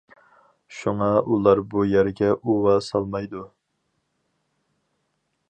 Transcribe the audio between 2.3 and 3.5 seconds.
ئۇۋا سالمايدۇ.